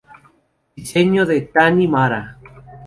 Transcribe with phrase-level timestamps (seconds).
[0.77, 2.23] Diseño de Thani Mara.